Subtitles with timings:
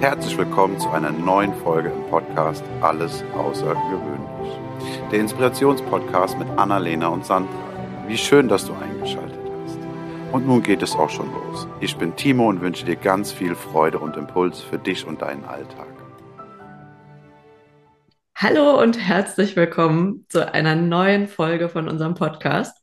[0.00, 4.60] Herzlich willkommen zu einer neuen Folge im Podcast Alles Außergewöhnlich.
[5.10, 7.50] Der Inspirationspodcast mit Annalena und Sandra.
[8.06, 9.78] Wie schön, dass du eingeschaltet hast.
[10.32, 11.66] Und nun geht es auch schon los.
[11.80, 15.46] Ich bin Timo und wünsche dir ganz viel Freude und Impuls für dich und deinen
[15.46, 15.88] Alltag.
[18.36, 22.76] Hallo und herzlich willkommen zu einer neuen Folge von unserem Podcast.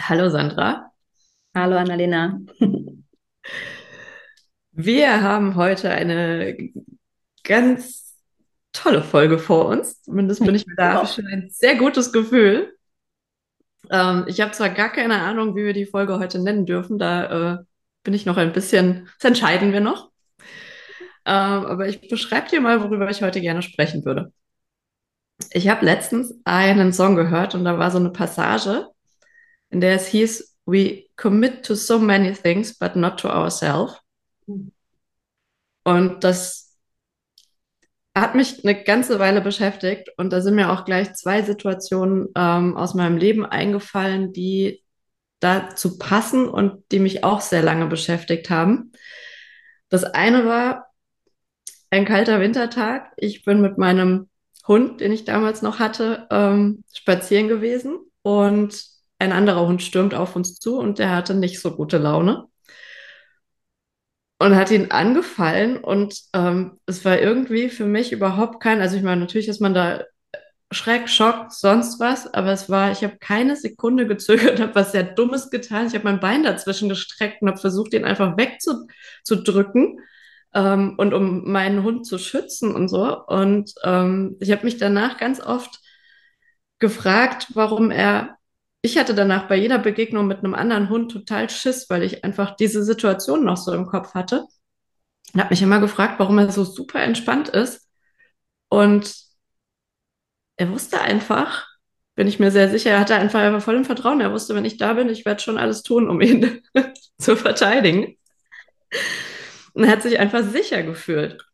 [0.00, 0.92] Hallo Sandra.
[1.54, 2.40] Hallo Annalena.
[4.78, 6.54] Wir haben heute eine
[7.42, 8.14] ganz
[8.74, 10.02] tolle Folge vor uns.
[10.02, 12.76] Zumindest bin ich mir da schon ein sehr gutes Gefühl.
[13.90, 16.98] Ähm, ich habe zwar gar keine Ahnung, wie wir die Folge heute nennen dürfen.
[16.98, 17.64] Da äh,
[18.02, 20.10] bin ich noch ein bisschen, das entscheiden wir noch.
[21.24, 24.30] Ähm, aber ich beschreibe dir mal, worüber ich heute gerne sprechen würde.
[25.52, 28.88] Ich habe letztens einen Song gehört und da war so eine Passage,
[29.70, 34.02] in der es hieß, We commit to so many things, but not to ourselves.
[35.86, 36.76] Und das
[38.12, 42.76] hat mich eine ganze Weile beschäftigt und da sind mir auch gleich zwei Situationen ähm,
[42.76, 44.82] aus meinem Leben eingefallen, die
[45.38, 48.90] dazu passen und die mich auch sehr lange beschäftigt haben.
[49.88, 50.86] Das eine war
[51.90, 53.12] ein kalter Wintertag.
[53.16, 54.28] Ich bin mit meinem
[54.66, 58.84] Hund, den ich damals noch hatte, ähm, spazieren gewesen und
[59.20, 62.48] ein anderer Hund stürmt auf uns zu und der hatte nicht so gute Laune
[64.38, 69.02] und hat ihn angefallen und ähm, es war irgendwie für mich überhaupt kein, also ich
[69.02, 70.04] meine, natürlich ist man da
[70.72, 75.04] Schreck, Schock, sonst was, aber es war, ich habe keine Sekunde gezögert, habe was sehr
[75.04, 75.86] Dummes getan.
[75.86, 80.00] Ich habe mein Bein dazwischen gestreckt und habe versucht, ihn einfach wegzudrücken
[80.54, 83.24] ähm, und um meinen Hund zu schützen und so.
[83.26, 85.80] Und ähm, ich habe mich danach ganz oft
[86.78, 88.35] gefragt, warum er
[88.86, 92.54] ich hatte danach bei jeder Begegnung mit einem anderen Hund total Schiss, weil ich einfach
[92.54, 94.46] diese Situation noch so im Kopf hatte.
[95.34, 97.88] Und habe mich immer gefragt, warum er so super entspannt ist.
[98.68, 99.12] Und
[100.56, 101.66] er wusste einfach,
[102.14, 104.20] bin ich mir sehr sicher, er hatte einfach, er voll im Vertrauen.
[104.20, 106.62] Er wusste, wenn ich da bin, ich werde schon alles tun, um ihn
[107.18, 108.16] zu verteidigen.
[109.74, 111.44] Und er hat sich einfach sicher gefühlt.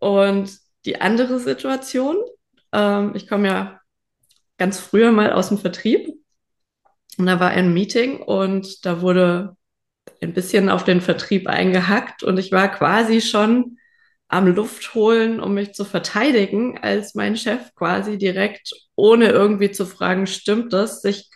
[0.00, 2.16] Und die andere Situation,
[2.72, 3.80] ähm, ich komme ja
[4.58, 6.21] ganz früher mal aus dem Vertrieb
[7.18, 9.56] und da war ein Meeting und da wurde
[10.20, 13.78] ein bisschen auf den Vertrieb eingehackt und ich war quasi schon
[14.28, 19.84] am Luft holen, um mich zu verteidigen, als mein Chef quasi direkt, ohne irgendwie zu
[19.84, 21.30] fragen, stimmt das, sich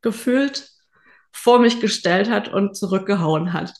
[0.00, 0.70] gefühlt
[1.30, 3.74] vor mich gestellt hat und zurückgehauen hat.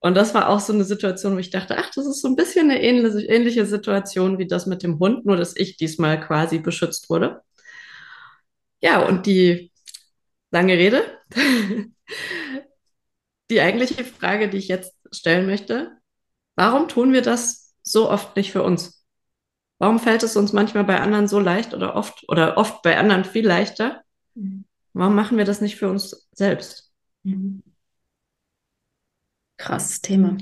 [0.00, 2.36] Und das war auch so eine Situation, wo ich dachte, ach, das ist so ein
[2.36, 6.58] bisschen eine ähnliche, ähnliche Situation wie das mit dem Hund, nur dass ich diesmal quasi
[6.58, 7.42] beschützt wurde.
[8.80, 9.72] Ja, und die
[10.54, 11.02] Lange Rede.
[13.50, 15.98] Die eigentliche Frage, die ich jetzt stellen möchte,
[16.54, 19.04] warum tun wir das so oft nicht für uns?
[19.78, 23.24] Warum fällt es uns manchmal bei anderen so leicht oder oft oder oft bei anderen
[23.24, 24.02] viel leichter?
[24.34, 24.64] Mhm.
[24.92, 26.92] Warum machen wir das nicht für uns selbst?
[27.24, 27.64] Mhm.
[29.56, 30.36] Krasses Thema.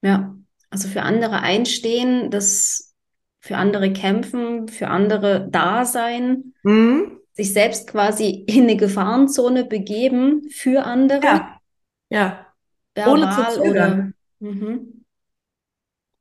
[0.00, 0.34] Ja,
[0.70, 2.94] also für andere einstehen, das
[3.40, 6.54] für andere kämpfen, für andere da sein.
[6.62, 11.24] Mhm sich selbst quasi in eine Gefahrenzone begeben für andere.
[11.24, 11.60] Ja.
[12.08, 12.46] ja.
[12.94, 14.14] Verbal Ohne zu zögern.
[14.40, 15.04] Oder, mhm.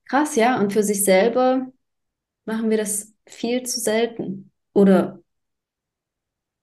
[0.06, 0.59] Krass, ja.
[0.59, 1.68] Und für sich selber
[2.46, 4.51] machen wir das viel zu selten.
[4.74, 5.19] Oder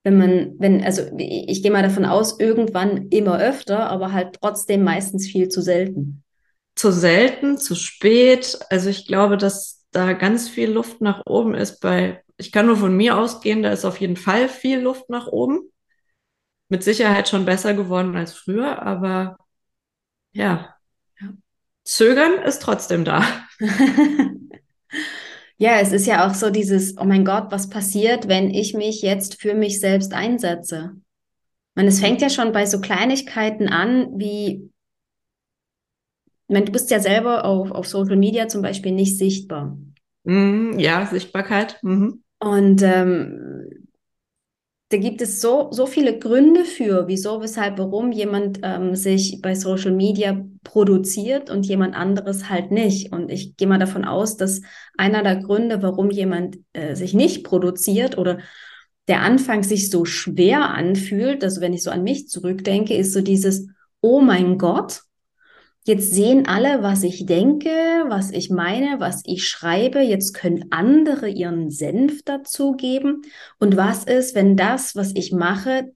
[0.03, 4.38] wenn man, wenn, also ich, ich gehe mal davon aus, irgendwann immer öfter, aber halt
[4.41, 6.25] trotzdem meistens viel zu selten.
[6.75, 8.59] Zu selten, zu spät.
[8.69, 12.76] Also ich glaube, dass da ganz viel Luft nach oben ist bei ich kann nur
[12.76, 15.60] von mir ausgehen, da ist auf jeden Fall viel Luft nach oben.
[16.68, 19.36] Mit Sicherheit schon besser geworden als früher, aber
[20.32, 20.74] ja,
[21.84, 23.24] Zögern ist trotzdem da.
[25.56, 29.02] ja, es ist ja auch so dieses, oh mein Gott, was passiert, wenn ich mich
[29.02, 30.92] jetzt für mich selbst einsetze?
[31.74, 34.70] Man, es fängt ja schon bei so Kleinigkeiten an, wie,
[36.48, 39.76] ich meine, du bist ja selber auf, auf Social Media zum Beispiel nicht sichtbar.
[40.25, 41.78] Mm, ja, Sichtbarkeit.
[41.82, 42.22] Mhm.
[42.40, 43.81] Und ähm,
[44.88, 49.54] da gibt es so, so viele Gründe für, wieso, weshalb, warum jemand ähm, sich bei
[49.54, 53.12] Social Media produziert und jemand anderes halt nicht.
[53.12, 54.62] Und ich gehe mal davon aus, dass
[54.98, 58.38] einer der Gründe, warum jemand äh, sich nicht produziert oder
[59.06, 63.20] der Anfang sich so schwer anfühlt, also wenn ich so an mich zurückdenke, ist so
[63.20, 63.69] dieses,
[64.00, 65.02] oh mein Gott,
[65.85, 67.71] Jetzt sehen alle, was ich denke,
[68.09, 70.00] was ich meine, was ich schreibe.
[70.00, 73.23] Jetzt können andere ihren Senf dazugeben.
[73.59, 75.93] Und was ist, wenn das, was ich mache,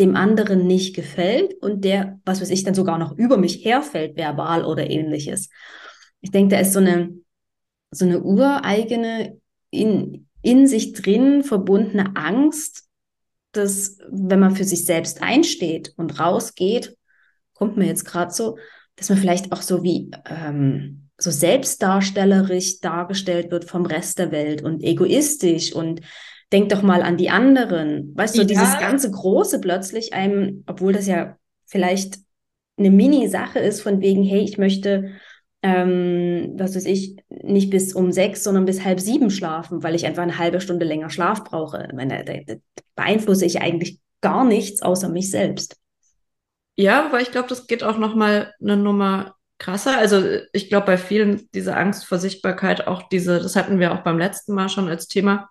[0.00, 4.16] dem anderen nicht gefällt und der, was weiß ich, dann sogar noch über mich herfällt,
[4.16, 5.50] verbal oder ähnliches.
[6.22, 7.14] ich denke, da ist so eine,
[7.90, 9.38] so eine ureigene,
[9.70, 12.88] in, in sich drin verbundene Angst,
[13.52, 16.96] dass wenn man für sich selbst einsteht und rausgeht,
[17.52, 18.56] kommt mir jetzt gerade so,
[19.00, 24.62] dass man vielleicht auch so wie ähm, so selbstdarstellerisch dargestellt wird vom Rest der Welt
[24.62, 26.02] und egoistisch und
[26.52, 28.12] denk doch mal an die anderen.
[28.14, 28.46] Weißt du, ja.
[28.46, 32.18] dieses ganze Große plötzlich einem, obwohl das ja vielleicht
[32.76, 35.12] eine Mini-Sache ist, von wegen, hey, ich möchte,
[35.62, 40.04] ähm, was weiß ich, nicht bis um sechs, sondern bis halb sieben schlafen, weil ich
[40.04, 41.86] einfach eine halbe Stunde länger Schlaf brauche.
[41.88, 42.60] Ich meine, da, da
[42.96, 45.79] beeinflusse ich eigentlich gar nichts außer mich selbst.
[46.80, 49.98] Ja, aber ich glaube, das geht auch noch mal eine Nummer krasser.
[49.98, 54.00] Also ich glaube, bei vielen diese Angst vor Sichtbarkeit, auch diese, das hatten wir auch
[54.00, 55.50] beim letzten Mal schon als Thema,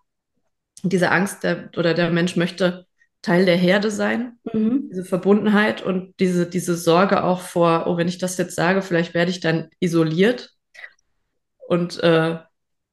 [0.81, 2.87] diese Angst der, oder der Mensch möchte
[3.21, 4.89] Teil der Herde sein, mhm.
[4.89, 9.13] diese Verbundenheit und diese, diese Sorge auch vor, oh, wenn ich das jetzt sage, vielleicht
[9.13, 10.55] werde ich dann isoliert
[11.67, 12.39] und äh,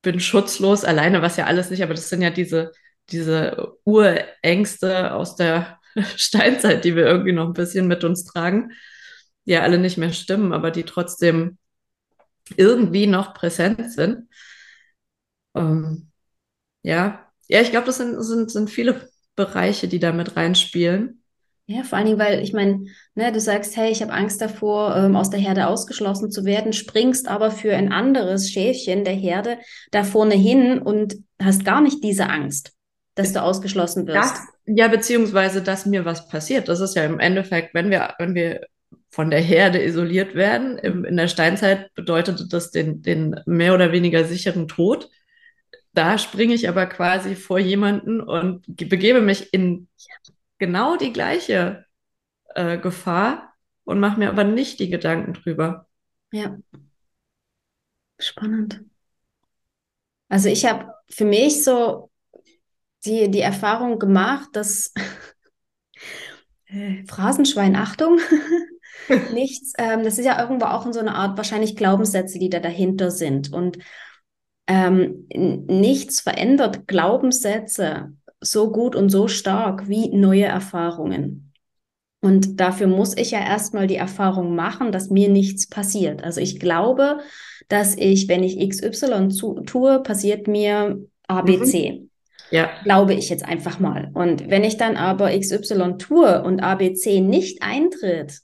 [0.03, 2.73] bin schutzlos alleine, was ja alles nicht, aber das sind ja diese,
[3.09, 5.79] diese Urängste aus der
[6.17, 8.73] Steinzeit, die wir irgendwie noch ein bisschen mit uns tragen,
[9.47, 11.59] die ja alle nicht mehr stimmen, aber die trotzdem
[12.57, 14.29] irgendwie noch präsent sind.
[15.55, 16.11] Ähm,
[16.83, 21.23] ja, ja, ich glaube, das sind, sind, sind viele Bereiche, die da mit reinspielen.
[21.69, 24.95] Ja, vor allen Dingen, weil ich meine, ne, du sagst, hey, ich habe Angst davor,
[24.97, 29.59] ähm, aus der Herde ausgeschlossen zu werden, springst aber für ein anderes Schäfchen der Herde
[29.91, 32.76] da vorne hin und hast gar nicht diese Angst,
[33.17, 34.37] dass du ausgeschlossen wirst.
[34.37, 36.69] Das, ja, beziehungsweise, dass mir was passiert.
[36.69, 38.67] Das ist ja im Endeffekt, wenn wir, wenn wir
[39.11, 43.91] von der Herde isoliert werden, im, in der Steinzeit bedeutete das den, den mehr oder
[43.91, 45.11] weniger sicheren Tod
[45.97, 49.89] da springe ich aber quasi vor jemanden und begebe mich in
[50.59, 51.87] genau die gleiche
[52.55, 53.55] äh, Gefahr
[53.85, 55.89] und mache mir aber nicht die Gedanken drüber.
[56.33, 56.59] Ja.
[58.19, 58.85] Spannend.
[60.29, 62.11] Also ich habe für mich so
[63.07, 64.93] die, die Erfahrung gemacht, dass
[66.67, 68.19] äh, Phrasenschwein, Achtung,
[69.33, 72.61] nichts, ähm, das ist ja irgendwo auch in so einer Art wahrscheinlich Glaubenssätze, die da
[72.61, 73.53] dahinter sind.
[73.53, 73.79] Und
[74.67, 81.53] ähm, nichts verändert Glaubenssätze so gut und so stark wie neue Erfahrungen.
[82.21, 86.25] Und dafür muss ich ja erstmal die Erfahrung machen, dass mir nichts passiert.
[86.25, 87.21] Also ich glaube,
[87.69, 90.99] dass ich, wenn ich XY zu, tue, passiert mir
[91.29, 91.93] ABC.
[91.93, 92.11] Mhm.
[92.51, 92.71] Ja.
[92.85, 94.11] Glaube ich jetzt einfach mal.
[94.15, 98.41] Und wenn ich dann aber XY tue und ABC nicht eintritt,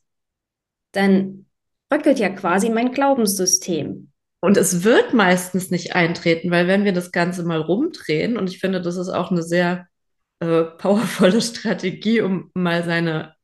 [0.92, 1.46] dann
[1.88, 4.12] bröckelt ja quasi mein Glaubenssystem.
[4.40, 8.58] Und es wird meistens nicht eintreten, weil wenn wir das Ganze mal rumdrehen, und ich
[8.58, 9.86] finde, das ist auch eine sehr
[10.40, 13.34] äh, powervolle Strategie, um mal seine,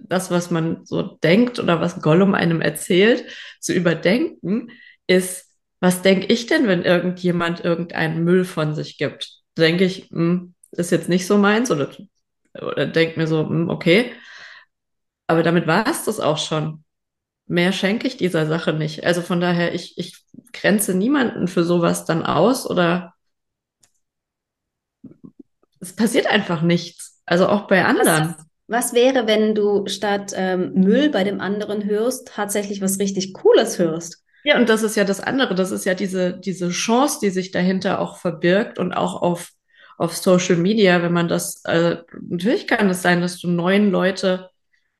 [0.00, 3.24] das, was man so denkt oder was Gollum einem erzählt,
[3.60, 4.72] zu überdenken,
[5.06, 5.46] ist,
[5.80, 9.38] was denke ich denn, wenn irgendjemand irgendeinen Müll von sich gibt?
[9.58, 11.90] Denke ich, mh, hm, ist jetzt nicht so meins oder,
[12.54, 14.12] oder denke mir so, mh, hm, okay.
[15.26, 16.84] Aber damit war es das auch schon
[17.48, 19.04] mehr schenke ich dieser Sache nicht.
[19.04, 20.22] Also von daher, ich, ich
[20.52, 23.14] grenze niemanden für sowas dann aus oder
[25.80, 27.22] es passiert einfach nichts.
[27.24, 28.34] Also auch bei anderen.
[28.66, 33.32] Was, was wäre, wenn du statt ähm, Müll bei dem anderen hörst, tatsächlich was richtig
[33.32, 34.22] Cooles hörst?
[34.48, 35.54] Ja, und das ist ja das andere.
[35.54, 39.50] Das ist ja diese, diese Chance, die sich dahinter auch verbirgt und auch auf,
[39.98, 41.98] auf Social Media, wenn man das, äh,
[42.30, 44.48] natürlich kann es sein, dass du neuen Leute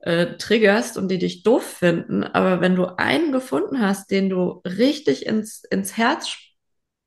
[0.01, 2.25] äh, triggerst und die dich doof finden.
[2.25, 6.37] Aber wenn du einen gefunden hast, den du richtig ins, ins Herz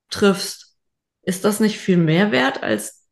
[0.09, 0.75] triffst,
[1.21, 3.07] ist das nicht viel mehr wert als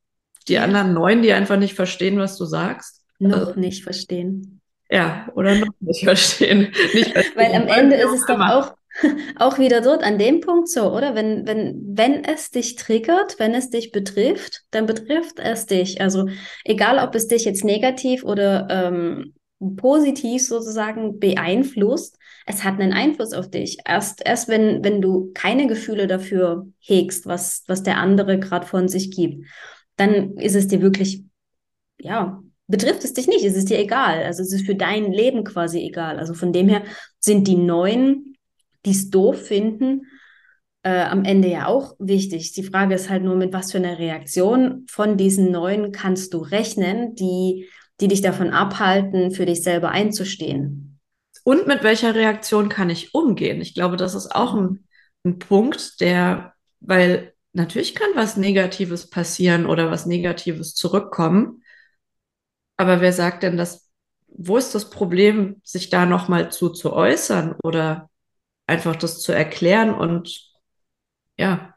[0.47, 0.63] die ja.
[0.63, 3.03] anderen neun, die einfach nicht verstehen, was du sagst?
[3.19, 4.59] Noch also, nicht verstehen.
[4.89, 6.73] Ja, oder noch nicht verstehen.
[6.95, 7.35] Nicht verstehen.
[7.35, 8.78] Weil am Ende ist es doch auch,
[9.37, 11.15] auch wieder dort an dem Punkt so, oder?
[11.15, 16.01] Wenn, wenn, wenn es dich triggert, wenn es dich betrifft, dann betrifft es dich.
[16.01, 16.27] Also
[16.63, 19.33] egal, ob es dich jetzt negativ oder ähm,
[19.77, 23.77] positiv sozusagen beeinflusst, es hat einen Einfluss auf dich.
[23.85, 28.87] Erst, erst wenn, wenn du keine Gefühle dafür hegst, was, was der andere gerade von
[28.87, 29.45] sich gibt,
[29.97, 31.23] dann ist es dir wirklich,
[31.99, 34.23] ja, betrifft es dich nicht, ist es dir egal.
[34.23, 36.17] Also es ist für dein Leben quasi egal.
[36.17, 36.83] Also von dem her
[37.19, 38.35] sind die Neuen,
[38.85, 40.07] die es doof finden,
[40.83, 42.53] äh, am Ende ja auch wichtig.
[42.53, 46.39] Die Frage ist halt nur, mit was für einer Reaktion von diesen Neuen kannst du
[46.39, 47.67] rechnen, die
[47.99, 50.99] die dich davon abhalten, für dich selber einzustehen.
[51.43, 53.61] Und mit welcher Reaktion kann ich umgehen?
[53.61, 54.87] Ich glaube, das ist auch ein,
[55.25, 61.63] ein Punkt, der, weil natürlich kann was Negatives passieren oder was Negatives zurückkommen.
[62.77, 63.89] Aber wer sagt denn, dass,
[64.27, 68.08] wo ist das Problem, sich da nochmal zu, zu äußern oder
[68.69, 70.47] einfach das zu erklären und
[71.37, 71.75] ja.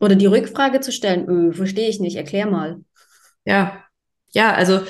[0.00, 2.80] Oder die Rückfrage zu stellen, öh, verstehe ich nicht, erklär mal.
[3.44, 3.84] Ja,
[4.32, 4.82] ja, also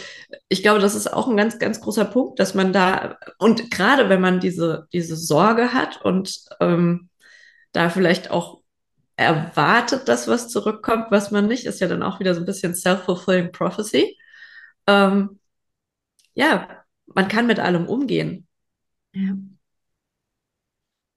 [0.49, 4.09] ich glaube, das ist auch ein ganz, ganz großer Punkt, dass man da, und gerade
[4.09, 7.11] wenn man diese, diese Sorge hat und ähm,
[7.73, 8.63] da vielleicht auch
[9.17, 12.75] erwartet, dass was zurückkommt, was man nicht, ist ja dann auch wieder so ein bisschen
[12.75, 14.19] self-fulfilling prophecy.
[14.87, 15.39] Ähm,
[16.35, 18.47] ja, man kann mit allem umgehen.
[19.13, 19.35] Ja.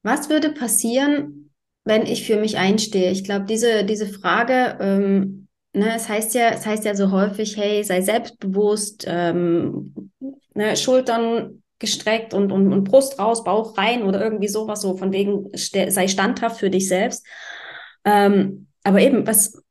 [0.04, 1.52] Was würde passieren,
[1.84, 3.12] wenn ich für mich einstehe?
[3.12, 7.58] Ich glaube, diese, diese Frage, ähm, ne, es heißt ja, es heißt ja so häufig,
[7.58, 10.12] hey, sei selbstbewusst, ähm,
[10.54, 15.14] ne, Schultern gestreckt und, und, und Brust raus, Bauch rein oder irgendwie sowas, so von
[15.14, 17.26] wegen, sei standhaft für dich selbst.
[18.04, 19.62] Ähm, aber eben, was,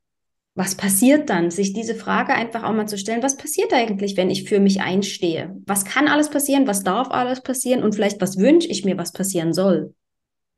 [0.55, 1.51] was passiert dann?
[1.51, 4.81] Sich diese Frage einfach auch mal zu stellen, was passiert eigentlich, wenn ich für mich
[4.81, 5.55] einstehe?
[5.65, 6.67] Was kann alles passieren?
[6.67, 7.83] Was darf alles passieren?
[7.83, 9.93] Und vielleicht, was wünsche ich mir, was passieren soll?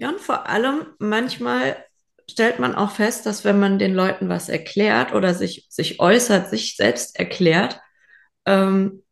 [0.01, 1.77] Ja, und vor allem manchmal
[2.27, 6.49] stellt man auch fest, dass wenn man den Leuten was erklärt oder sich, sich äußert,
[6.49, 7.79] sich selbst erklärt,
[8.47, 9.03] ähm,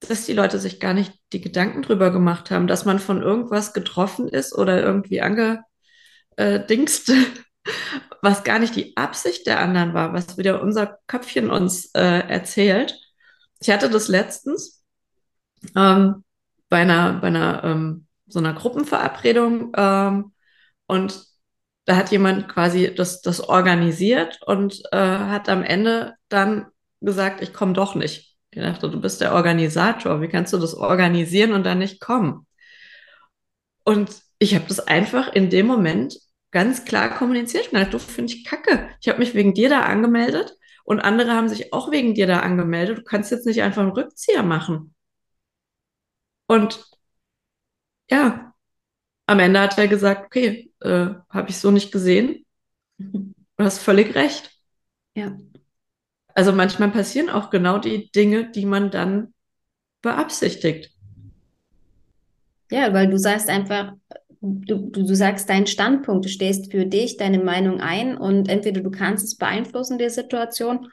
[0.00, 3.72] dass die Leute sich gar nicht die Gedanken drüber gemacht haben, dass man von irgendwas
[3.72, 7.12] getroffen ist oder irgendwie angedingst,
[8.20, 12.98] was gar nicht die Absicht der anderen war, was wieder unser Köpfchen uns äh, erzählt.
[13.60, 14.82] Ich hatte das letztens
[15.76, 16.24] ähm,
[16.68, 20.32] bei einer, bei einer ähm, so einer Gruppenverabredung ähm,
[20.86, 21.24] und
[21.84, 26.66] da hat jemand quasi das, das organisiert und äh, hat am Ende dann
[27.00, 28.36] gesagt, ich komme doch nicht.
[28.50, 32.46] Ich dachte, du bist der Organisator, wie kannst du das organisieren und dann nicht kommen?
[33.84, 36.16] Und ich habe das einfach in dem Moment
[36.50, 38.88] ganz klar kommuniziert und gesagt, du finde ich kacke.
[39.00, 42.40] Ich habe mich wegen dir da angemeldet und andere haben sich auch wegen dir da
[42.40, 42.98] angemeldet.
[42.98, 44.94] Du kannst jetzt nicht einfach einen Rückzieher machen.
[46.46, 46.84] Und
[48.10, 48.52] ja,
[49.26, 52.44] am Ende hat er gesagt, okay, äh, habe ich so nicht gesehen.
[52.98, 54.50] Du hast völlig recht.
[55.14, 55.36] Ja.
[56.34, 59.34] Also manchmal passieren auch genau die Dinge, die man dann
[60.02, 60.90] beabsichtigt.
[62.70, 63.94] Ja, weil du sagst einfach,
[64.40, 68.80] du, du, du sagst deinen Standpunkt, du stehst für dich, deine Meinung ein und entweder
[68.80, 70.88] du kannst es beeinflussen, die Situation,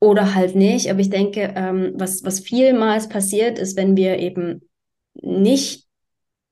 [0.00, 0.90] oder halt nicht.
[0.90, 4.68] Aber ich denke, ähm, was, was vielmals passiert ist, wenn wir eben
[5.14, 5.85] nicht,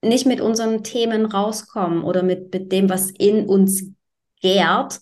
[0.04, 3.90] nicht mit unseren Themen rauskommen oder mit, mit dem, was in uns
[4.40, 5.00] gärt,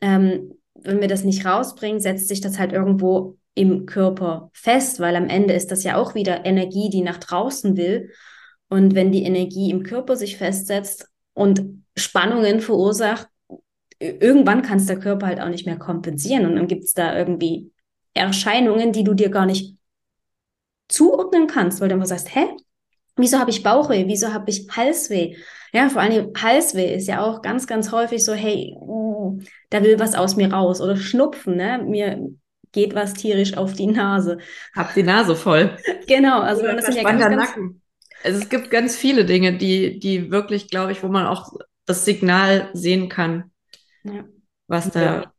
[0.00, 5.16] ähm, wenn wir das nicht rausbringen, setzt sich das halt irgendwo im Körper fest, weil
[5.16, 8.10] am Ende ist das ja auch wieder Energie, die nach draußen will.
[8.68, 13.28] Und wenn die Energie im Körper sich festsetzt und Spannungen verursacht,
[13.98, 16.46] irgendwann kann es der Körper halt auch nicht mehr kompensieren.
[16.46, 17.70] Und dann gibt es da irgendwie
[18.12, 19.76] Erscheinungen, die du dir gar nicht
[20.88, 22.48] zuordnen kannst, weil du einfach sagst, hä?
[23.16, 24.04] Wieso habe ich Bauchweh?
[24.06, 25.36] Wieso habe ich Halsweh?
[25.72, 29.40] Ja, vor allem Halsweh ist ja auch ganz, ganz häufig so, hey, uh,
[29.70, 30.80] da will was aus mir raus.
[30.80, 31.78] Oder Schnupfen, ne?
[31.84, 32.28] Mir
[32.72, 34.38] geht was tierisch auf die Nase.
[34.74, 35.76] Hab die Nase voll.
[36.06, 37.54] genau, also das sind ja ganz, ganz,
[38.24, 41.52] also es gibt ganz viele Dinge, die, die wirklich, glaube ich, wo man auch
[41.86, 43.50] das Signal sehen kann,
[44.02, 44.24] ja.
[44.66, 45.32] was da ja.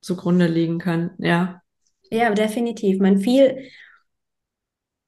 [0.00, 1.10] zugrunde liegen kann.
[1.18, 1.62] Ja.
[2.10, 3.00] Ja, definitiv.
[3.00, 3.68] Man viel,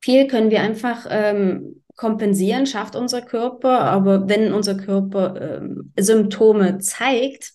[0.09, 6.79] viel können wir einfach ähm, kompensieren, schafft unser Körper, aber wenn unser Körper ähm, Symptome
[6.79, 7.53] zeigt,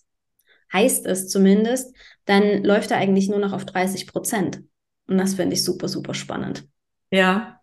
[0.72, 1.96] heißt es zumindest,
[2.26, 4.62] dann läuft er eigentlich nur noch auf 30 Prozent.
[5.08, 6.64] Und das finde ich super, super spannend.
[7.10, 7.60] Ja,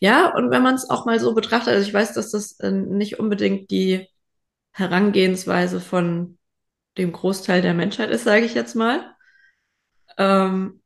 [0.00, 2.70] ja, und wenn man es auch mal so betrachtet, also ich weiß, dass das äh,
[2.70, 4.08] nicht unbedingt die
[4.72, 6.38] Herangehensweise von
[6.96, 9.14] dem Großteil der Menschheit ist, sage ich jetzt mal.
[10.16, 10.80] Ähm,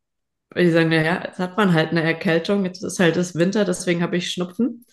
[0.50, 3.64] weil die sagen, naja, jetzt hat man halt eine Erkältung, jetzt ist halt das Winter,
[3.64, 4.84] deswegen habe ich Schnupfen.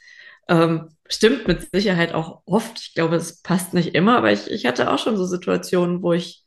[0.48, 2.80] Ähm, stimmt mit Sicherheit auch oft.
[2.80, 6.14] Ich glaube, es passt nicht immer, aber ich, ich hatte auch schon so Situationen, wo
[6.14, 6.44] ich,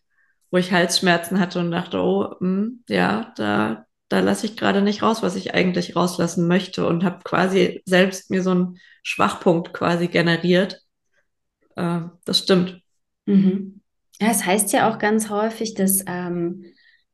[0.50, 4.80] wo ich Halsschmerzen hatte und dachte, oh, mh, hm, ja, da, da lasse ich gerade
[4.82, 9.72] nicht raus, was ich eigentlich rauslassen möchte und habe quasi selbst mir so einen Schwachpunkt
[9.72, 10.82] quasi generiert.
[11.76, 12.80] Äh, das stimmt.
[13.26, 13.80] Mhm.
[14.20, 16.64] Ja, es heißt ja auch ganz häufig, dass ähm,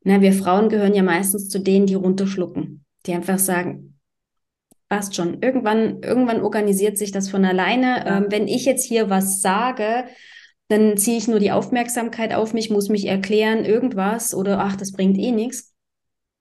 [0.07, 3.99] na, wir Frauen gehören ja meistens zu denen, die runterschlucken, die einfach sagen,
[4.89, 5.43] passt schon.
[5.43, 8.05] Irgendwann, irgendwann organisiert sich das von alleine.
[8.07, 8.17] Ja.
[8.19, 10.05] Ähm, wenn ich jetzt hier was sage,
[10.69, 14.93] dann ziehe ich nur die Aufmerksamkeit auf mich, muss mich erklären, irgendwas oder ach, das
[14.93, 15.77] bringt eh nichts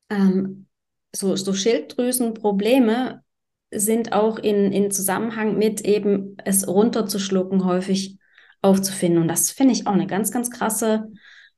[0.09, 0.67] ähm,
[1.15, 3.23] so, so Schilddrüsenprobleme
[3.71, 8.17] sind auch in, in Zusammenhang mit eben es runterzuschlucken häufig
[8.61, 9.21] aufzufinden.
[9.21, 11.11] Und das finde ich auch eine ganz, ganz krasse,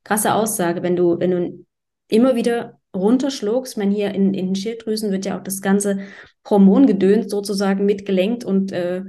[0.04, 0.84] krasse Aussage.
[0.84, 1.66] Wenn du, wenn du
[2.08, 6.00] immer wieder runterschluckst, man hier in, in den Schilddrüsen wird ja auch das ganze
[6.50, 9.04] Hormongedöns sozusagen mitgelenkt und äh,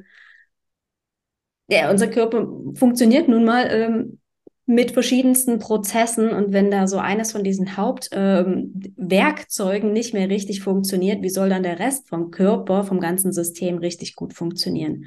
[1.71, 4.21] ja, unser Körper funktioniert nun mal ähm,
[4.65, 10.63] mit verschiedensten Prozessen und wenn da so eines von diesen Hauptwerkzeugen ähm, nicht mehr richtig
[10.63, 15.07] funktioniert, wie soll dann der Rest vom Körper, vom ganzen System richtig gut funktionieren?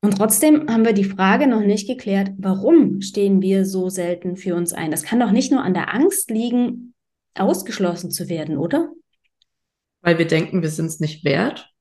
[0.00, 4.54] Und trotzdem haben wir die Frage noch nicht geklärt, warum stehen wir so selten für
[4.54, 4.90] uns ein?
[4.90, 6.94] Das kann doch nicht nur an der Angst liegen,
[7.34, 8.90] ausgeschlossen zu werden, oder?
[10.00, 11.72] Weil wir denken, wir sind es nicht wert,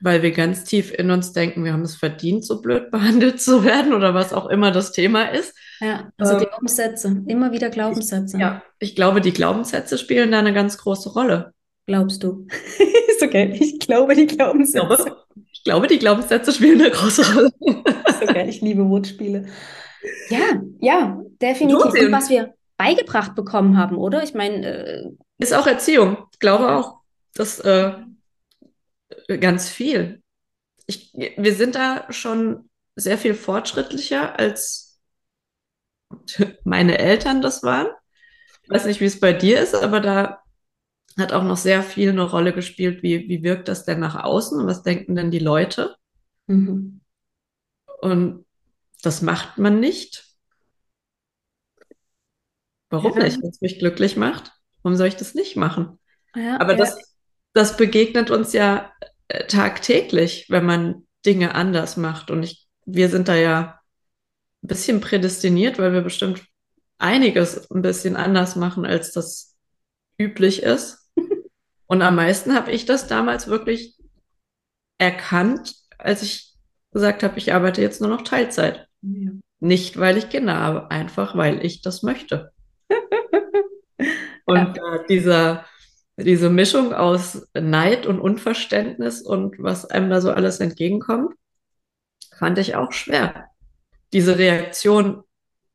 [0.00, 3.62] weil wir ganz tief in uns denken, wir haben es verdient, so blöd behandelt zu
[3.62, 5.54] werden oder was auch immer das Thema ist.
[5.80, 8.36] Ja, also ähm, Glaubenssätze, immer wieder Glaubenssätze.
[8.36, 11.52] Ich, ja, ich glaube, die Glaubenssätze spielen da eine ganz große Rolle.
[11.86, 12.46] Glaubst du?
[13.08, 13.54] ist okay.
[13.60, 14.88] Ich glaube, die Glaubenssätze.
[14.90, 15.25] Ich glaube,
[15.66, 17.50] ich glaube, die Glaubenssätze spielen eine große Rolle.
[17.60, 18.48] okay.
[18.48, 19.46] Ich liebe Wortspiele.
[20.30, 22.04] Ja, ja, definitiv.
[22.04, 24.22] Und was wir beigebracht bekommen haben, oder?
[24.22, 24.64] Ich meine.
[24.64, 26.18] Äh, ist auch Erziehung.
[26.32, 27.00] Ich glaube auch,
[27.34, 27.94] dass äh,
[29.40, 30.22] ganz viel.
[30.86, 35.00] Ich, wir sind da schon sehr viel fortschrittlicher, als
[36.62, 37.88] meine Eltern das waren.
[38.62, 40.44] Ich weiß nicht, wie es bei dir ist, aber da
[41.18, 44.60] hat auch noch sehr viel eine Rolle gespielt, wie, wie wirkt das denn nach außen
[44.60, 45.96] und was denken denn die Leute.
[46.46, 47.00] Mhm.
[48.00, 48.44] Und
[49.02, 50.24] das macht man nicht.
[52.90, 53.24] Warum ja.
[53.24, 53.42] nicht?
[53.42, 55.98] Wenn es mich glücklich macht, warum soll ich das nicht machen?
[56.34, 56.78] Ja, Aber ja.
[56.78, 56.98] Das,
[57.52, 58.92] das begegnet uns ja
[59.28, 62.30] äh, tagtäglich, wenn man Dinge anders macht.
[62.30, 63.80] Und ich, wir sind da ja
[64.62, 66.44] ein bisschen prädestiniert, weil wir bestimmt
[66.98, 69.56] einiges ein bisschen anders machen, als das
[70.18, 71.05] üblich ist.
[71.86, 73.96] Und am meisten habe ich das damals wirklich
[74.98, 76.54] erkannt, als ich
[76.92, 78.88] gesagt habe, ich arbeite jetzt nur noch Teilzeit.
[79.02, 79.30] Ja.
[79.60, 82.52] Nicht, weil ich Kinder habe, einfach weil ich das möchte.
[84.44, 84.94] und ja.
[84.94, 85.64] äh, dieser,
[86.16, 91.34] diese Mischung aus Neid und Unverständnis und was einem da so alles entgegenkommt,
[92.34, 93.50] fand ich auch schwer.
[94.12, 95.22] Diese Reaktion,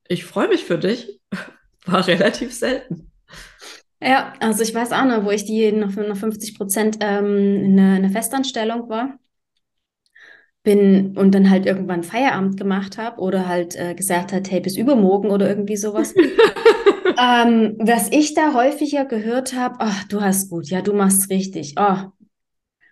[0.08, 1.22] ich freue mich für dich,
[1.86, 3.11] war relativ selten.
[4.02, 7.94] Ja, also ich weiß auch noch, wo ich die noch für 50 Prozent ähm, eine,
[7.96, 9.20] eine Festanstellung war
[10.64, 14.78] bin und dann halt irgendwann Feierabend gemacht habe oder halt äh, gesagt hat, hey, bis
[14.78, 16.14] übermorgen oder irgendwie sowas.
[17.20, 21.76] ähm, was ich da häufiger gehört habe, ach, du hast gut, ja, du machst richtig.
[21.80, 22.12] Oh,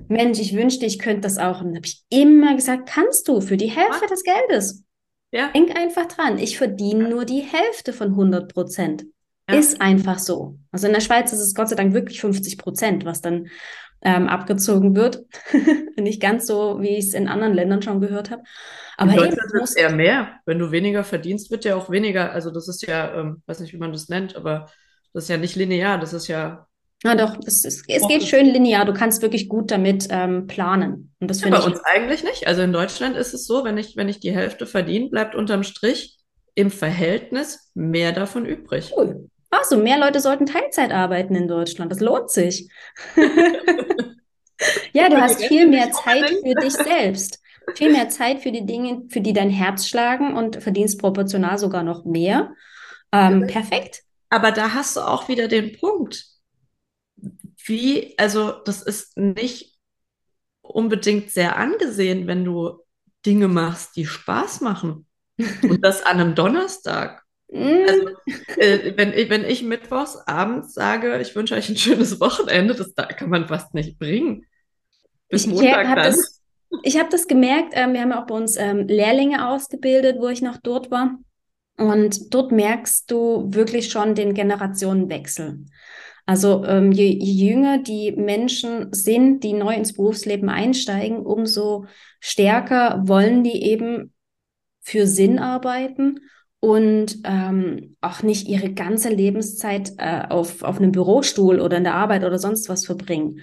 [0.07, 1.61] Mensch, ich wünschte, ich könnte das auch.
[1.61, 4.83] Und dann habe ich immer gesagt, kannst du für die Hälfte des Geldes.
[5.31, 5.49] Ja.
[5.49, 9.05] Denk einfach dran, ich verdiene nur die Hälfte von 100 Prozent.
[9.49, 9.55] Ja.
[9.55, 10.57] Ist einfach so.
[10.71, 13.47] Also in der Schweiz ist es Gott sei Dank wirklich 50 Prozent, was dann
[14.01, 15.25] ähm, abgezogen wird.
[15.97, 18.43] Nicht ganz so, wie ich es in anderen Ländern schon gehört habe.
[18.97, 20.39] Aber in Deutschland wird es eher mehr.
[20.45, 22.31] Wenn du weniger verdienst, wird ja auch weniger.
[22.31, 24.69] Also das ist ja, ähm, weiß nicht, wie man das nennt, aber
[25.13, 25.99] das ist ja nicht linear.
[25.99, 26.67] Das ist ja
[27.03, 28.83] ja, doch, es, es, es geht schön linear.
[28.83, 31.13] Du kannst wirklich gut damit ähm, planen.
[31.19, 32.45] Und das ja, bei uns eigentlich nicht.
[32.45, 35.63] Also in Deutschland ist es so, wenn ich, wenn ich die Hälfte verdiene, bleibt unterm
[35.63, 36.17] Strich
[36.55, 38.91] im Verhältnis mehr davon übrig.
[38.95, 39.29] Cool.
[39.51, 41.91] Ach so, mehr Leute sollten Teilzeit arbeiten in Deutschland.
[41.91, 42.69] Das lohnt sich.
[44.93, 47.39] ja, du hast viel mehr Zeit für dich selbst.
[47.75, 51.83] Viel mehr Zeit für die Dinge, für die dein Herz schlagen und verdienst proportional sogar
[51.83, 52.53] noch mehr.
[53.11, 54.03] Ähm, perfekt.
[54.29, 56.25] Aber da hast du auch wieder den Punkt.
[57.65, 59.77] Wie, also das ist nicht
[60.61, 62.79] unbedingt sehr angesehen, wenn du
[63.25, 65.07] Dinge machst, die Spaß machen.
[65.63, 67.23] Und das an einem Donnerstag.
[67.51, 68.59] Also, mm.
[68.59, 72.93] äh, wenn, ich, wenn ich mittwochs abends sage, ich wünsche euch ein schönes Wochenende, das
[72.93, 74.45] da kann man fast nicht bringen.
[75.29, 76.05] Bis ich Montag hab dann.
[76.05, 76.41] Das,
[76.83, 80.27] ich habe das gemerkt, ähm, wir haben ja auch bei uns ähm, Lehrlinge ausgebildet, wo
[80.27, 81.17] ich noch dort war.
[81.77, 85.65] Und dort merkst du wirklich schon den Generationenwechsel.
[86.25, 91.85] Also ähm, je, je jünger die Menschen sind, die neu ins Berufsleben einsteigen, umso
[92.19, 94.13] stärker wollen die eben
[94.81, 96.19] für Sinn arbeiten
[96.59, 101.95] und ähm, auch nicht ihre ganze Lebenszeit äh, auf, auf einem Bürostuhl oder in der
[101.95, 103.41] Arbeit oder sonst was verbringen.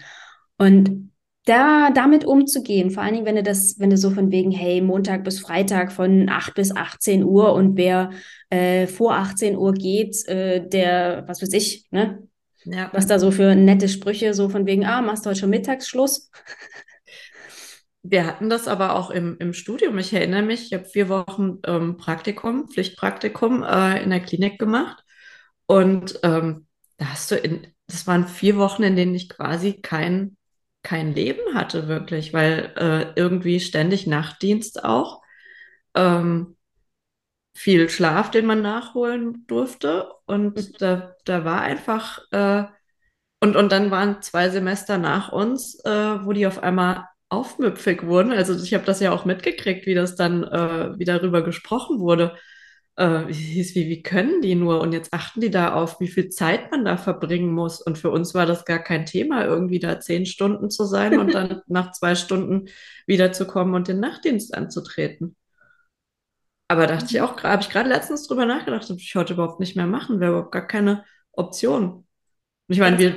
[0.58, 1.10] Und
[1.46, 4.80] da damit umzugehen, vor allen Dingen, wenn du das, wenn du so von wegen, hey,
[4.80, 8.10] Montag bis Freitag von 8 bis 18 Uhr und wer
[8.50, 12.22] äh, vor 18 Uhr geht, äh, der, was weiß ich, ne?
[12.64, 12.90] Ja.
[12.92, 16.30] Was da so für nette Sprüche, so von wegen, ah, machst du heute schon Mittagsschluss?
[18.08, 19.98] Wir hatten das aber auch im, im Studium.
[19.98, 25.02] Ich erinnere mich, ich habe vier Wochen ähm, Praktikum, Pflichtpraktikum äh, in der Klinik gemacht.
[25.66, 26.66] Und ähm,
[26.98, 30.36] da hast du in, das waren vier Wochen, in denen ich quasi kein,
[30.82, 35.22] kein Leben hatte, wirklich, weil äh, irgendwie ständig Nachtdienst auch.
[35.94, 36.56] Ähm,
[37.54, 40.12] viel Schlaf, den man nachholen durfte.
[40.26, 40.72] Und mhm.
[40.78, 42.64] da, da war einfach, äh,
[43.40, 48.32] und, und dann waren zwei Semester nach uns, äh, wo die auf einmal aufmüpfig wurden.
[48.32, 52.36] Also ich habe das ja auch mitgekriegt, wie das dann, äh, wie darüber gesprochen wurde.
[52.96, 54.80] Äh, wie, wie, wie können die nur?
[54.80, 57.80] Und jetzt achten die da auf, wie viel Zeit man da verbringen muss.
[57.82, 61.34] Und für uns war das gar kein Thema, irgendwie da zehn Stunden zu sein und
[61.34, 62.68] dann nach zwei Stunden
[63.06, 65.36] wiederzukommen und den Nachtdienst anzutreten.
[66.68, 69.76] Aber dachte ich auch, habe ich gerade letztens drüber nachgedacht, das ich heute überhaupt nicht
[69.76, 72.06] mehr machen, wäre überhaupt gar keine Option.
[72.68, 73.16] Ich meine, wir,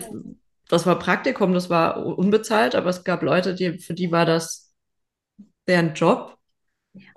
[0.70, 4.74] das war Praktikum, das war unbezahlt, aber es gab Leute, die, für die war das
[5.68, 6.38] deren Job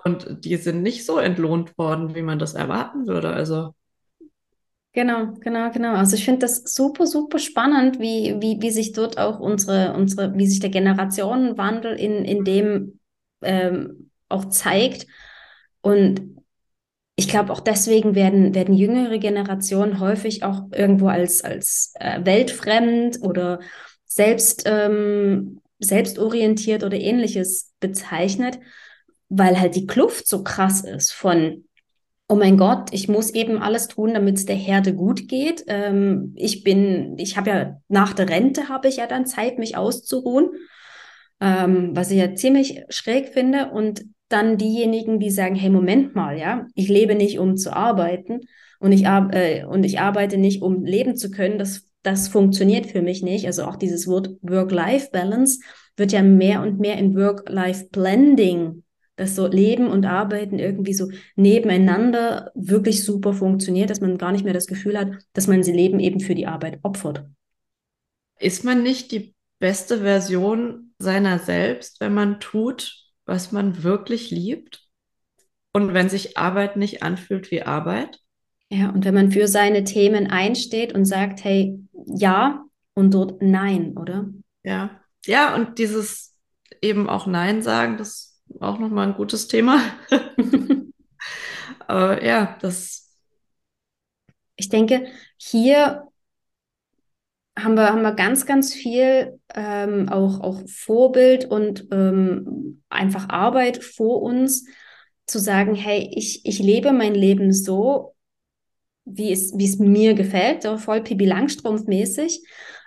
[0.03, 3.29] und die sind nicht so entlohnt worden, wie man das erwarten würde.
[3.29, 3.75] Also.
[4.91, 5.93] Genau, genau, genau.
[5.95, 10.35] Also ich finde das super, super spannend, wie, wie, wie sich dort auch unsere, unsere,
[10.35, 12.99] wie sich der Generationenwandel in, in dem
[13.41, 15.07] ähm, auch zeigt.
[15.81, 16.42] Und
[17.15, 23.21] ich glaube, auch deswegen werden, werden jüngere Generationen häufig auch irgendwo als, als äh, weltfremd
[23.21, 23.59] oder
[24.05, 28.59] selbst, ähm, selbstorientiert oder ähnliches bezeichnet,
[29.29, 31.65] weil halt die Kluft so krass ist von,
[32.27, 35.65] oh mein Gott, ich muss eben alles tun, damit es der Herde gut geht.
[35.67, 39.77] Ähm, ich bin, ich habe ja nach der Rente habe ich ja dann Zeit, mich
[39.77, 40.49] auszuruhen,
[41.41, 43.69] ähm, was ich ja ziemlich schräg finde.
[43.71, 48.41] Und dann diejenigen, die sagen, hey, Moment mal, ja, ich lebe nicht, um zu arbeiten
[48.79, 53.01] und ich, äh, und ich arbeite nicht, um leben zu können, das, das funktioniert für
[53.01, 53.45] mich nicht.
[53.45, 55.59] Also auch dieses Wort Work-Life-Balance
[55.95, 58.83] wird ja mehr und mehr in Work-Life-Blending,
[59.15, 64.43] dass so Leben und Arbeiten irgendwie so nebeneinander wirklich super funktioniert, dass man gar nicht
[64.43, 67.25] mehr das Gefühl hat, dass man sein Leben eben für die Arbeit opfert.
[68.39, 74.87] Ist man nicht die beste Version seiner selbst, wenn man tut, was man wirklich liebt
[75.73, 78.19] und wenn sich Arbeit nicht anfühlt wie Arbeit.
[78.69, 83.97] Ja, und wenn man für seine Themen einsteht und sagt, hey, ja und dort nein,
[83.97, 84.29] oder?
[84.63, 86.35] Ja, ja, und dieses
[86.81, 89.79] eben auch Nein sagen, das ist auch nochmal ein gutes Thema.
[91.87, 93.09] Aber ja, das.
[94.55, 95.07] Ich denke,
[95.37, 96.07] hier
[97.57, 103.83] haben wir, haben wir ganz, ganz viel ähm, auch, auch Vorbild und ähm, einfach Arbeit
[103.83, 104.65] vor uns,
[105.25, 108.15] zu sagen, hey, ich, ich lebe mein Leben so,
[109.05, 112.41] wie es, wie es mir gefällt, so voll Pippi Langstrumpf-mäßig.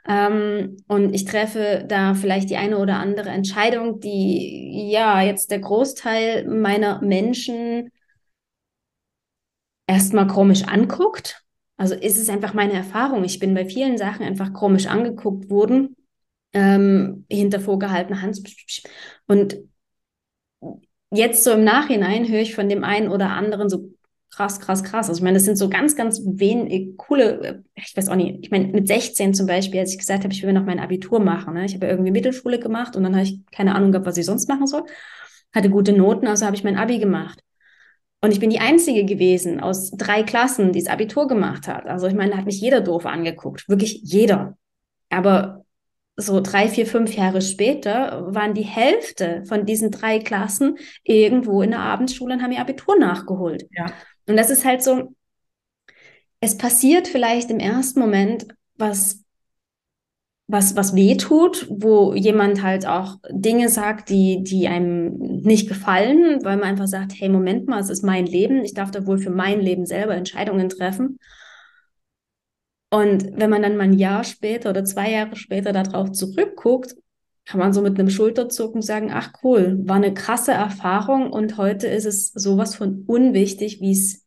[0.08, 5.60] Ähm, und ich treffe da vielleicht die eine oder andere Entscheidung, die ja jetzt der
[5.60, 7.90] Großteil meiner Menschen
[9.86, 11.45] erstmal komisch anguckt
[11.76, 13.24] also ist es einfach meine Erfahrung.
[13.24, 15.96] Ich bin bei vielen Sachen einfach komisch angeguckt worden,
[16.52, 18.40] ähm, hinter vorgehaltener Hand.
[19.26, 19.58] Und
[21.10, 23.90] jetzt so im Nachhinein höre ich von dem einen oder anderen so
[24.30, 25.08] krass, krass, krass.
[25.08, 28.16] Also ich meine, das sind so ganz, ganz wenig äh, coole, äh, ich weiß auch
[28.16, 30.80] nicht, ich meine, mit 16 zum Beispiel, als ich gesagt habe, ich will noch mein
[30.80, 31.54] Abitur machen.
[31.54, 31.64] Ne?
[31.64, 34.48] Ich habe irgendwie Mittelschule gemacht und dann habe ich keine Ahnung gehabt, was ich sonst
[34.48, 34.84] machen soll.
[35.54, 37.42] Hatte gute Noten, also habe ich mein Abi gemacht.
[38.26, 41.86] Und ich bin die Einzige gewesen aus drei Klassen, die das Abitur gemacht hat.
[41.86, 43.68] Also ich meine, da hat mich jeder doof angeguckt.
[43.68, 44.58] Wirklich jeder.
[45.10, 45.64] Aber
[46.16, 51.70] so drei, vier, fünf Jahre später waren die Hälfte von diesen drei Klassen irgendwo in
[51.70, 53.68] der Abendschule und haben ihr Abitur nachgeholt.
[53.70, 53.92] Ja.
[54.26, 55.14] Und das ist halt so,
[56.40, 59.22] es passiert vielleicht im ersten Moment was
[60.48, 66.44] was, was weh tut, wo jemand halt auch Dinge sagt, die, die einem nicht gefallen,
[66.44, 69.18] weil man einfach sagt, hey, Moment mal, es ist mein Leben, ich darf da wohl
[69.18, 71.18] für mein Leben selber Entscheidungen treffen.
[72.90, 76.94] Und wenn man dann mal ein Jahr später oder zwei Jahre später darauf zurückguckt,
[77.44, 81.88] kann man so mit einem Schulterzucken sagen, ach cool, war eine krasse Erfahrung und heute
[81.88, 84.24] ist es sowas von unwichtig, wie es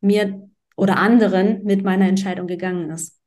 [0.00, 3.17] mir oder anderen mit meiner Entscheidung gegangen ist.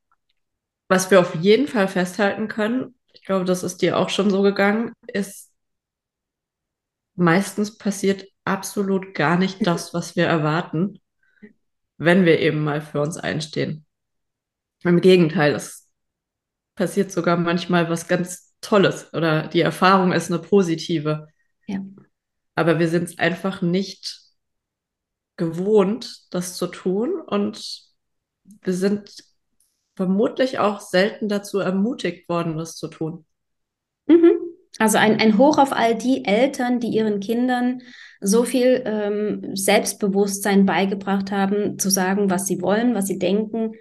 [0.92, 4.42] Was wir auf jeden Fall festhalten können, ich glaube, das ist dir auch schon so
[4.42, 5.54] gegangen, ist,
[7.16, 11.00] meistens passiert absolut gar nicht das, was wir erwarten,
[11.96, 13.86] wenn wir eben mal für uns einstehen.
[14.84, 15.90] Im Gegenteil, es
[16.76, 21.30] passiert sogar manchmal was ganz Tolles oder die Erfahrung ist eine positive.
[21.68, 21.80] Ja.
[22.56, 24.20] Aber wir sind es einfach nicht
[25.38, 27.82] gewohnt, das zu tun und
[28.44, 29.31] wir sind
[30.02, 33.24] vermutlich auch selten dazu ermutigt worden, das zu tun.
[34.08, 34.32] Mhm.
[34.80, 37.84] Also ein, ein Hoch auf all die Eltern, die ihren Kindern
[38.20, 43.74] so viel ähm, Selbstbewusstsein beigebracht haben, zu sagen, was sie wollen, was sie denken.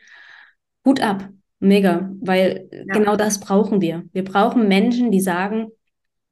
[0.84, 1.26] Hut ab,
[1.58, 2.92] mega, weil ja.
[2.92, 4.04] genau das brauchen wir.
[4.12, 5.68] Wir brauchen Menschen, die sagen,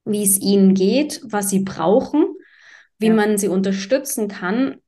[0.05, 2.27] wie es ihnen geht, was sie brauchen,
[2.99, 3.15] wie ja.
[3.15, 4.83] man sie unterstützen kann,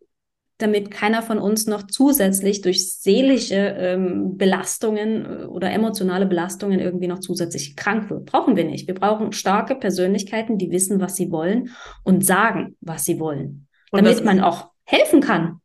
[0.62, 7.09] damit keiner von uns noch zusätzlich durch seelische ähm, Belastungen äh, oder emotionale Belastungen irgendwie
[7.09, 8.27] noch zusätzlich krank wird.
[8.27, 8.87] Brauchen wir nicht.
[8.87, 11.70] Wir brauchen starke Persönlichkeiten, die wissen, was sie wollen
[12.05, 15.61] und sagen, was sie wollen, und damit man auch helfen kann.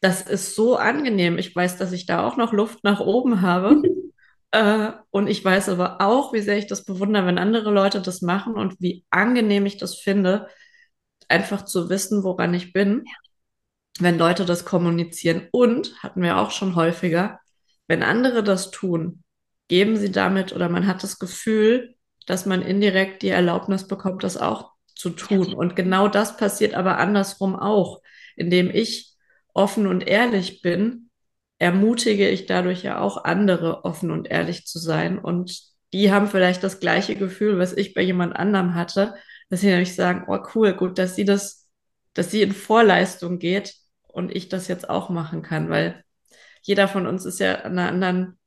[0.00, 1.38] Das ist so angenehm.
[1.38, 3.82] Ich weiß, dass ich da auch noch Luft nach oben habe.
[4.52, 8.22] äh, und ich weiß aber auch, wie sehr ich das bewundere, wenn andere Leute das
[8.22, 10.46] machen und wie angenehm ich das finde,
[11.28, 13.02] einfach zu wissen, woran ich bin.
[13.04, 13.27] Ja
[14.00, 15.48] wenn Leute das kommunizieren.
[15.50, 17.40] Und hatten wir auch schon häufiger,
[17.86, 19.22] wenn andere das tun,
[19.68, 21.94] geben sie damit oder man hat das Gefühl,
[22.26, 25.54] dass man indirekt die Erlaubnis bekommt, das auch zu tun.
[25.54, 28.02] Und genau das passiert aber andersrum auch.
[28.36, 29.14] Indem ich
[29.54, 31.10] offen und ehrlich bin,
[31.58, 35.18] ermutige ich dadurch ja auch andere, offen und ehrlich zu sein.
[35.18, 35.60] Und
[35.92, 39.14] die haben vielleicht das gleiche Gefühl, was ich bei jemand anderem hatte,
[39.48, 41.68] dass sie nämlich sagen, oh cool, gut, dass sie das,
[42.14, 43.74] dass sie in Vorleistung geht
[44.18, 46.04] und ich das jetzt auch machen kann, weil
[46.62, 48.38] jeder von uns ist ja an einer anderen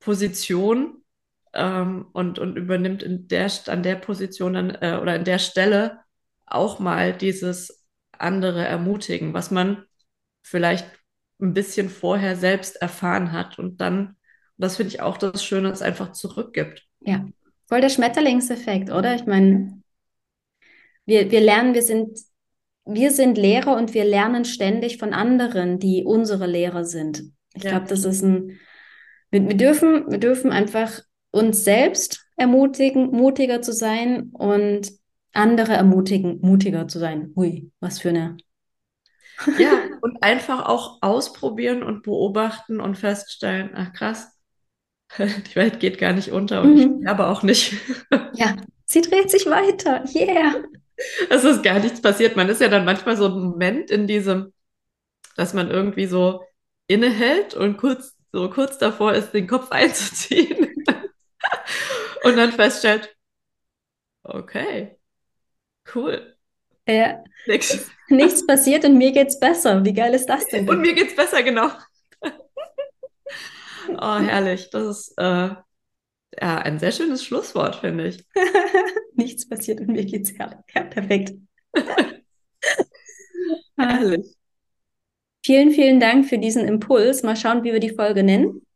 [0.00, 1.04] Position
[1.52, 6.00] ähm, und, und übernimmt in der, an der Position dann, äh, oder in der Stelle
[6.46, 9.84] auch mal dieses andere ermutigen, was man
[10.42, 10.86] vielleicht
[11.40, 14.16] ein bisschen vorher selbst erfahren hat und dann,
[14.56, 16.86] das finde ich auch das Schöne, es einfach zurückgibt.
[17.00, 17.26] Ja,
[17.66, 19.14] voll der Schmetterlingseffekt, oder?
[19.14, 19.82] Ich meine,
[21.04, 22.18] wir, wir lernen, wir sind
[22.86, 27.24] wir sind Lehrer und wir lernen ständig von anderen, die unsere Lehrer sind.
[27.54, 27.70] Ich ja.
[27.70, 28.58] glaube, das ist ein,
[29.30, 31.00] wir, wir, dürfen, wir dürfen einfach
[31.32, 34.92] uns selbst ermutigen, mutiger zu sein und
[35.32, 37.32] andere ermutigen, mutiger zu sein.
[37.36, 38.36] Ui, was für eine.
[39.58, 44.38] ja, und einfach auch ausprobieren und beobachten und feststellen, ach krass,
[45.18, 47.00] die Welt geht gar nicht unter und mhm.
[47.02, 47.74] ich aber auch nicht.
[48.34, 50.04] ja, sie dreht sich weiter.
[50.14, 50.62] Yeah.
[51.30, 52.36] es ist gar nichts passiert.
[52.36, 54.52] Man ist ja dann manchmal so ein Moment in diesem,
[55.36, 56.44] dass man irgendwie so
[56.86, 60.74] innehält und kurz, so kurz davor ist, den Kopf einzuziehen.
[62.24, 63.14] und dann feststellt,
[64.22, 64.98] okay,
[65.94, 66.36] cool.
[66.88, 67.22] Ja.
[67.46, 67.90] Nichts.
[68.08, 69.84] Nichts passiert und mir geht's besser.
[69.84, 70.68] Wie geil ist das denn?
[70.68, 71.68] Und mir geht's besser, genau.
[73.88, 74.70] oh, herrlich.
[74.70, 75.50] Das ist äh,
[76.40, 78.24] ja ein sehr schönes Schlusswort, finde ich.
[79.14, 81.34] nichts passiert und mir geht's ja, ja perfekt.
[83.76, 84.36] Herrlich.
[85.44, 87.22] Vielen, vielen Dank für diesen Impuls.
[87.22, 88.66] Mal schauen, wie wir die Folge nennen.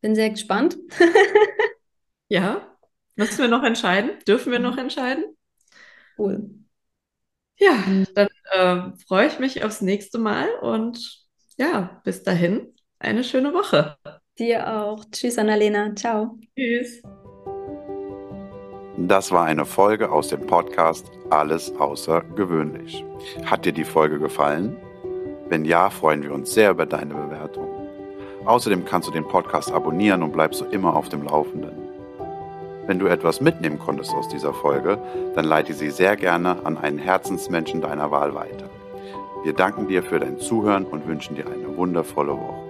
[0.00, 0.76] Bin sehr gespannt.
[2.28, 2.76] ja,
[3.16, 4.18] müssen wir noch entscheiden?
[4.26, 4.80] Dürfen wir noch mhm.
[4.80, 5.24] entscheiden?
[6.16, 6.50] Cool.
[7.56, 11.26] Ja, dann äh, freue ich mich aufs nächste Mal und
[11.56, 13.96] ja, bis dahin eine schöne Woche.
[14.38, 15.04] Dir auch.
[15.10, 15.94] Tschüss, Annalena.
[15.96, 16.38] Ciao.
[16.56, 17.02] Tschüss.
[18.96, 23.04] Das war eine Folge aus dem Podcast Alles außergewöhnlich.
[23.44, 24.76] Hat dir die Folge gefallen?
[25.48, 27.66] Wenn ja, freuen wir uns sehr über deine Bewertung.
[28.44, 31.72] Außerdem kannst du den Podcast abonnieren und bleibst so immer auf dem Laufenden.
[32.86, 34.98] Wenn du etwas mitnehmen konntest aus dieser Folge,
[35.34, 38.70] dann leite sie sehr gerne an einen Herzensmenschen deiner Wahl weiter.
[39.44, 42.67] Wir danken dir für dein Zuhören und wünschen dir eine wundervolle Woche.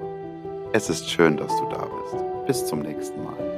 [0.72, 2.46] Es ist schön, dass du da bist.
[2.46, 3.57] Bis zum nächsten Mal.